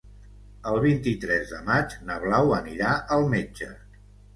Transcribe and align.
El 0.71 0.77
vint-i-tres 0.85 1.53
de 1.57 1.61
maig 1.69 1.95
na 2.11 2.19
Blau 2.27 2.59
anirà 2.61 2.99
al 3.19 3.33
metge. 3.41 3.75